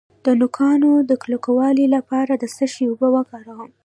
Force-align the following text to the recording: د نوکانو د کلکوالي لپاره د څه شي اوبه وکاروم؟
د 0.25 0.27
نوکانو 0.39 0.91
د 1.09 1.11
کلکوالي 1.23 1.85
لپاره 1.95 2.33
د 2.37 2.43
څه 2.55 2.65
شي 2.73 2.83
اوبه 2.89 3.07
وکاروم؟ 3.15 3.71